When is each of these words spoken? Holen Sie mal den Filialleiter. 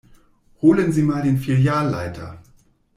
Holen 0.63 0.91
Sie 0.91 1.03
mal 1.03 1.21
den 1.21 1.37
Filialleiter. 1.37 2.41